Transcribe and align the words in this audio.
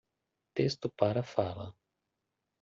Texto 0.57 0.87
para 0.99 1.21
fala. 1.35 1.67